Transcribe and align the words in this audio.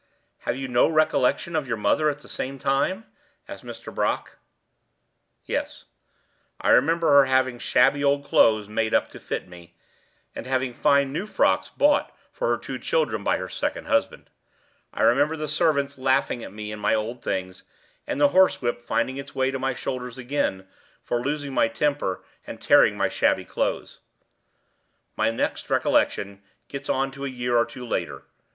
"Have 0.39 0.55
you 0.57 0.67
no 0.67 0.87
recollection 0.87 1.55
of 1.55 1.67
your 1.67 1.77
mother 1.77 2.09
at 2.09 2.21
the 2.21 2.27
same 2.27 2.57
time?" 2.57 3.05
asked 3.47 3.63
Mr. 3.63 3.93
Brock. 3.93 4.37
"Yes; 5.45 5.85
I 6.59 6.71
remember 6.71 7.09
her 7.11 7.25
having 7.25 7.59
shabby 7.59 8.03
old 8.03 8.25
clothes 8.25 8.67
made 8.67 8.95
up 8.95 9.09
to 9.09 9.19
fit 9.19 9.47
me, 9.47 9.75
and 10.35 10.47
having 10.47 10.73
fine 10.73 11.13
new 11.13 11.27
frocks 11.27 11.69
bought 11.69 12.11
for 12.31 12.47
her 12.47 12.57
two 12.57 12.79
children 12.79 13.23
by 13.23 13.37
her 13.37 13.47
second 13.47 13.85
husband. 13.85 14.31
I 14.91 15.03
remember 15.03 15.37
the 15.37 15.47
servants 15.47 15.99
laughing 15.99 16.43
at 16.43 16.51
me 16.51 16.71
in 16.71 16.79
my 16.79 16.95
old 16.95 17.21
things, 17.21 17.63
and 18.07 18.19
the 18.19 18.29
horsewhip 18.29 18.81
finding 18.83 19.17
its 19.17 19.35
way 19.35 19.51
to 19.51 19.59
my 19.59 19.75
shoulders 19.75 20.17
again 20.17 20.67
for 21.03 21.21
losing 21.23 21.53
my 21.53 21.67
temper 21.67 22.23
and 22.47 22.59
tearing 22.59 22.97
my 22.97 23.07
shabby 23.07 23.45
clothes. 23.45 23.99
My 25.15 25.29
next 25.29 25.69
recollection 25.69 26.41
gets 26.69 26.89
on 26.89 27.11
to 27.11 27.23
a 27.23 27.29
year 27.29 27.55
or 27.55 27.67
two 27.67 27.85
later. 27.87 28.23